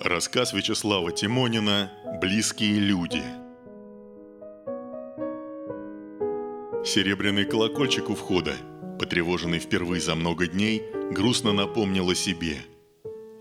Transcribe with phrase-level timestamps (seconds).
[0.00, 3.22] Рассказ Вячеслава Тимонина «Близкие люди»
[6.84, 8.54] Серебряный колокольчик у входа,
[8.98, 12.58] потревоженный впервые за много дней, грустно напомнил о себе.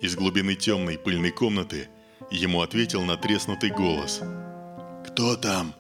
[0.01, 1.87] Из глубины темной пыльной комнаты
[2.31, 4.21] ему ответил натреснутый голос.
[5.07, 5.73] «Кто там?»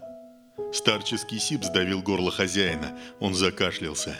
[0.71, 4.17] Старческий сип сдавил горло хозяина, он закашлялся.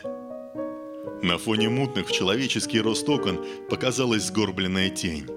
[1.21, 5.27] На фоне мутных в человеческий рост окон показалась сгорбленная тень.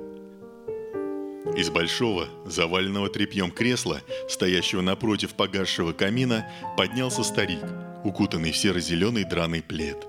[1.56, 7.64] Из большого, заваленного тряпьем кресла, стоящего напротив погасшего камина, поднялся старик,
[8.04, 10.06] укутанный в серо-зеленый драный плед.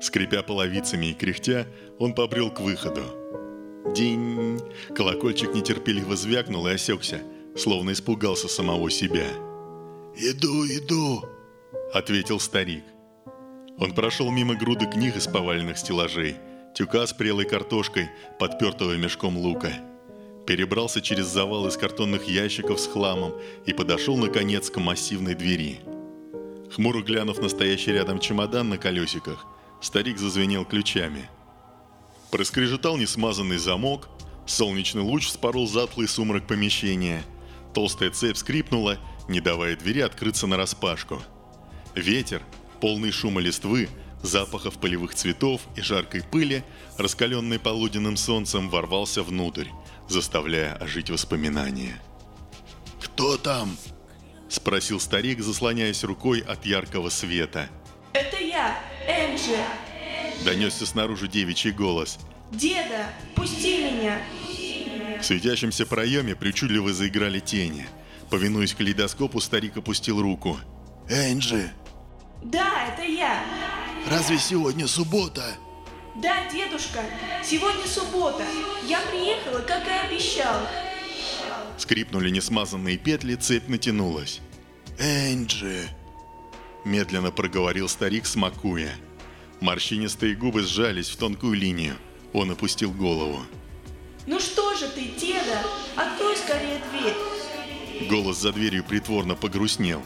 [0.00, 1.66] Скрипя половицами и кряхтя,
[1.98, 3.02] он побрел к выходу.
[3.94, 4.60] День!
[4.94, 7.20] Колокольчик нетерпеливо звякнул и осекся,
[7.56, 9.26] словно испугался самого себя–
[10.20, 11.24] «Иду, иду»,—
[11.94, 12.82] ответил старик.
[13.78, 16.36] Он прошел мимо груды книг из поваленных стеллажей,
[16.74, 19.72] тюка с прелой картошкой, подпертого мешком лука.
[20.46, 23.34] Перебрался через завал из картонных ящиков с хламом
[23.66, 25.80] и подошел, наконец, к массивной двери.
[26.74, 29.46] Хмуро глянув на стоящий рядом чемодан на колесиках,
[29.80, 31.28] старик зазвенел ключами.
[32.30, 34.08] Проскрежетал несмазанный замок,
[34.46, 37.22] солнечный луч спорол затлый сумрак помещения,
[37.74, 41.22] толстая цепь скрипнула, не давая двери открыться нараспашку.
[41.94, 42.42] Ветер,
[42.80, 43.88] полный шума листвы,
[44.22, 46.64] запахов полевых цветов и жаркой пыли,
[46.96, 49.68] раскаленный полуденным солнцем, ворвался внутрь,
[50.08, 52.00] заставляя ожить воспоминания.
[53.00, 53.76] «Кто там?»–
[54.48, 57.68] спросил старик, заслоняясь рукой от яркого света.
[58.12, 59.58] «Это я, Энджи!»–
[60.44, 62.18] донесся снаружи девичий голос.
[62.50, 64.20] «Деда, пусти меня!»
[65.20, 67.86] В светящемся проеме причудливо заиграли тени–
[68.30, 70.58] Повинуясь калейдоскопу, старик опустил руку.
[71.08, 71.72] «Энджи!»
[72.42, 73.44] «Да, это я!»
[74.08, 75.56] «Разве сегодня суббота?»
[76.14, 77.00] «Да, дедушка,
[77.44, 78.44] сегодня суббота.
[78.86, 80.66] Я приехала, как и обещал».
[81.76, 84.40] Скрипнули несмазанные петли, цепь натянулась.
[84.98, 85.88] «Энджи!»
[86.84, 88.92] Медленно проговорил старик, смакуя.
[89.60, 91.96] Морщинистые губы сжались в тонкую линию.
[92.32, 93.42] Он опустил голову.
[94.26, 95.62] «Ну что же ты, деда?
[95.96, 100.02] Открой скорее дверь!» Голос за дверью притворно погрустнел.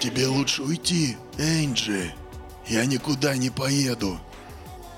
[0.00, 2.14] Тебе лучше уйти, Энджи.
[2.66, 4.20] Я никуда не поеду.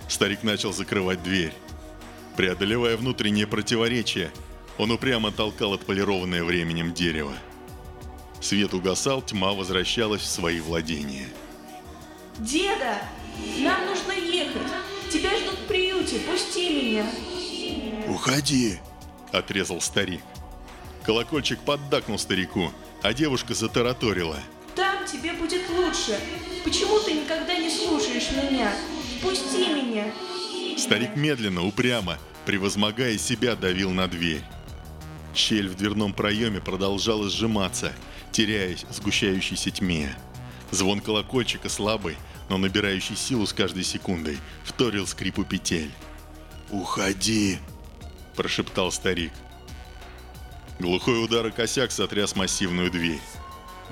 [0.09, 1.55] Старик начал закрывать дверь.
[2.37, 4.31] Преодолевая внутреннее противоречие,
[4.77, 7.33] он упрямо толкал отполированное временем дерево.
[8.41, 11.29] Свет угасал, тьма возвращалась в свои владения.
[12.39, 13.03] «Деда,
[13.59, 14.63] нам нужно ехать.
[15.13, 17.07] Тебя ждут в приюте, пусти меня».
[18.09, 18.79] «Уходи»,—
[19.33, 20.23] отрезал старик.
[21.05, 22.71] Колокольчик поддакнул старику,
[23.03, 24.39] а девушка затараторила.
[25.11, 26.19] «Там тебе будет лучше.
[26.65, 28.73] Почему ты никогда не слушаешь меня?
[29.23, 30.13] Пусти меня!»
[30.79, 34.43] Старик медленно, упрямо, превозмогая себя, давил на дверь.
[35.35, 37.93] Щель в дверном проеме продолжала сжиматься,
[38.33, 40.15] теряясь в сгущающейся тьме.
[40.71, 42.17] Звон колокольчика слабый,
[42.49, 45.91] но набирающий силу с каждой секундой, вторил скрипу петель.
[46.71, 47.59] «Уходи!»–
[48.37, 49.33] прошептал старик.
[50.79, 53.21] Глухой удар и косяк сотряс массивную дверь.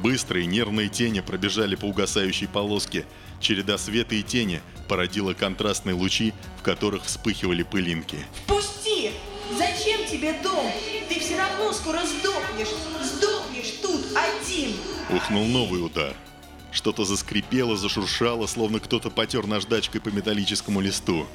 [0.03, 3.04] Быстрые нервные тени пробежали по угасающей полоске.
[3.41, 8.19] Череда света и тени породила контрастные лучи, в которых вспыхивали пылинки.
[8.47, 9.10] «Пусти!
[9.56, 10.70] Зачем тебе дом?
[11.08, 12.69] Ты все равно скоро сдохнешь!
[13.03, 14.72] Сдохнешь тут один!»
[15.10, 16.14] Ухнул новый удар.
[16.70, 21.26] Что-то заскрипело, зашуршало, словно кто-то потер наждачкой по металлическому листу.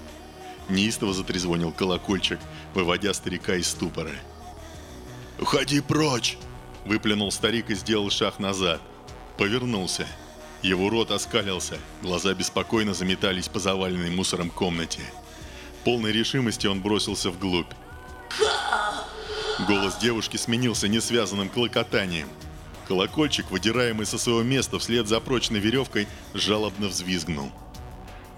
[0.70, 2.40] Неистово затрезвонил колокольчик,
[2.74, 4.12] выводя старика из ступора.
[5.40, 6.38] «Уходи прочь!»–
[6.86, 8.82] выплюнул старик и сделал шаг назад.
[9.38, 10.08] Повернулся.
[10.62, 15.02] Его рот оскалился, глаза беспокойно заметались по заваленной мусором комнате.
[15.84, 17.72] Полной решимости он бросился вглубь.
[19.68, 22.30] Голос девушки сменился несвязанным клокотанием.
[22.88, 27.52] Колокольчик, выдираемый со своего места вслед за прочной веревкой, жалобно взвизгнул.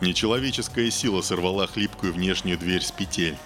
[0.02, 3.38] Нечеловеческая сила сорвала хлипкую внешнюю дверь с петель.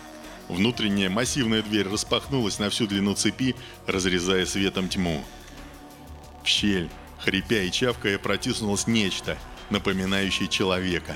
[0.49, 3.55] Внутренняя массивная дверь распахнулась на всю длину цепи,
[3.85, 5.23] разрезая светом тьму.
[6.43, 9.37] В щель, хрипя и чавкая, протиснулось нечто,
[9.69, 11.15] напоминающее человека.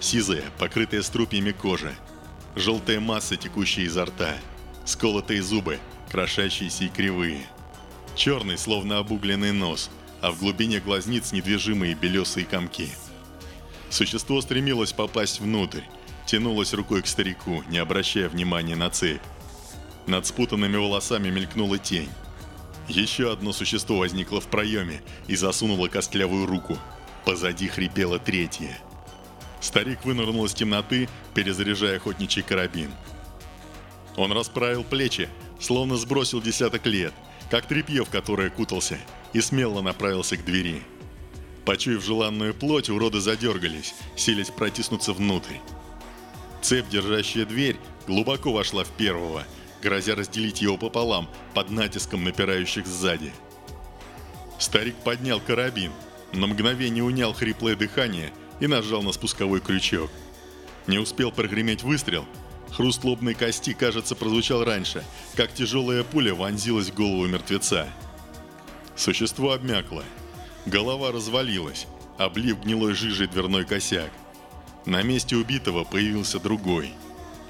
[0.00, 1.94] Сизая, покрытая струпьями кожа.
[2.56, 4.34] Желтая масса, текущая изо рта.
[4.84, 5.78] Сколотые зубы,
[6.10, 7.46] крошащиеся и кривые.
[8.16, 9.90] Черный, словно обугленный нос,
[10.20, 12.88] а в глубине глазниц недвижимые белесые комки.
[13.90, 15.82] Существо стремилось попасть внутрь,
[16.26, 19.22] тянулась рукой к старику, не обращая внимания на цепь.
[20.06, 22.10] Над спутанными волосами мелькнула тень.
[22.88, 26.78] Еще одно существо возникло в проеме и засунуло костлявую руку.
[27.24, 28.78] Позади хрипело третье.
[29.60, 32.90] Старик вынырнул из темноты, перезаряжая охотничий карабин.
[34.16, 37.12] Он расправил плечи, словно сбросил десяток лет,
[37.50, 38.98] как тряпье, в которое кутался,
[39.32, 40.82] и смело направился к двери.
[41.64, 45.56] Почуяв желанную плоть, уроды задергались, силясь протиснуться внутрь.
[46.66, 47.76] Цепь, держащая дверь,
[48.08, 49.44] глубоко вошла в первого,
[49.80, 53.32] грозя разделить его пополам под натиском напирающих сзади.
[54.58, 55.92] Старик поднял карабин,
[56.32, 60.10] на мгновение унял хриплое дыхание и нажал на спусковой крючок.
[60.88, 62.24] Не успел прогреметь выстрел,
[62.72, 65.04] хруст лобной кости, кажется, прозвучал раньше,
[65.36, 67.86] как тяжелая пуля вонзилась в голову мертвеца.
[68.96, 70.02] Существо обмякло–
[70.66, 71.86] Голова развалилась,
[72.18, 74.10] облив гнилой жижей дверной косяк.
[74.86, 76.92] На месте убитого появился другой.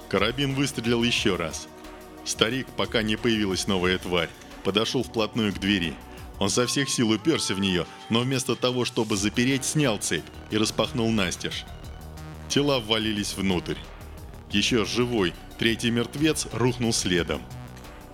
[0.08, 1.68] Карабин выстрелил еще раз.
[2.24, 4.30] Старик, пока не появилась новая тварь,
[4.64, 5.94] подошел вплотную к двери.
[6.38, 10.56] Он со всех сил уперся в нее, но вместо того, чтобы запереть, снял цепь и
[10.56, 11.64] распахнул настежь.
[12.48, 13.76] Тела ввалились внутрь.
[14.50, 17.42] Еще живой, третий мертвец рухнул следом.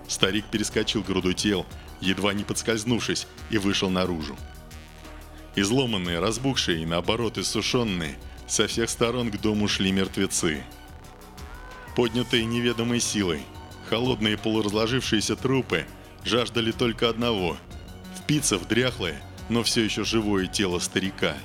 [0.07, 1.65] Старик перескочил груду тел,
[2.01, 4.37] едва не подскользнувшись, и вышел наружу.
[5.55, 8.17] Изломанные, разбухшие и наоборот иссушенные,
[8.47, 10.63] со всех сторон к дому шли мертвецы.
[11.95, 13.41] Поднятые неведомой силой,
[13.89, 15.85] холодные полуразложившиеся трупы
[16.23, 17.57] жаждали только одного–
[18.17, 21.35] впиться в дряхлое, но все еще живое тело старика.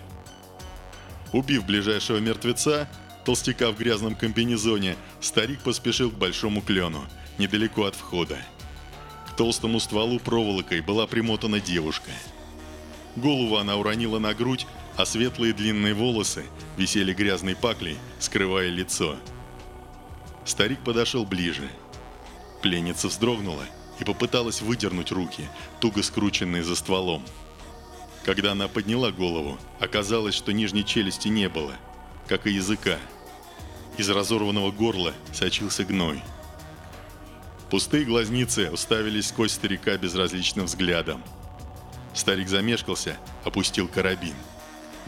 [1.33, 2.89] Убив ближайшего мертвеца,
[3.25, 7.05] толстяка в грязном комбинезоне, старик поспешил к большому клену,
[7.39, 8.39] недалеко от входа.
[9.29, 12.11] К толстому стволу проволокой была примотана девушка–
[13.19, 14.67] Голову она уронила на грудь,
[14.99, 16.45] а светлые длинные волосы
[16.77, 19.17] висели грязной паклей, скрывая лицо.
[20.45, 21.71] Старик подошел ближе.
[22.63, 23.65] Пленница вздрогнула
[24.01, 25.49] и попыталась выдернуть руки,
[25.81, 27.25] туго скрученные за стволом.
[28.25, 31.77] Когда она подняла голову, оказалось, что нижней челюсти не было,
[32.27, 32.99] как и языка.
[33.99, 36.21] Из разорванного горла сочился гной.
[37.71, 41.23] Пустые глазницы уставились сквозь старика безразличным взглядом–
[42.19, 44.35] Старик замешкался, опустил карабин.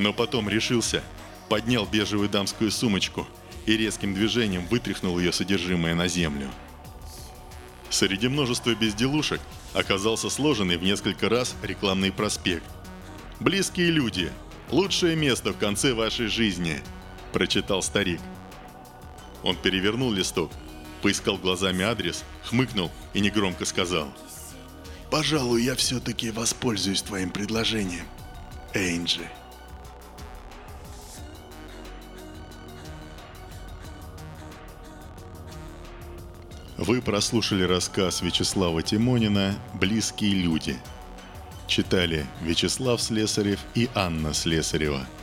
[0.01, 1.03] Но потом решился,
[1.51, 3.29] поднял бежевую дамскую сумочку
[3.67, 6.51] и резким движением вытряхнул ее содержимое на землю.
[7.91, 9.43] Среди множества безделушек
[9.75, 12.65] оказался сложенный в несколько раз рекламный проспект.
[13.41, 14.33] «Близкие люди.
[14.71, 16.81] Лучшее место в конце вашей жизни»,–
[17.35, 18.23] прочитал старик.
[19.43, 20.51] Он перевернул листок,
[21.03, 24.11] поискал глазами адрес, хмыкнул и негромко сказал–
[25.11, 28.07] Пожалуй, я все-таки воспользуюсь твоим предложением,
[28.75, 29.29] Эйнджи.
[36.81, 40.79] Вы прослушали рассказ Вячеслава Тимонина «Близкие люди».
[41.67, 45.07] Читали Вячеслав Слесарев и Анна Слесарева–